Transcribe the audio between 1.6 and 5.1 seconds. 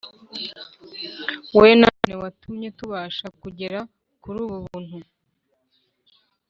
nanone watumye tubasha kugera kuri ubu buntu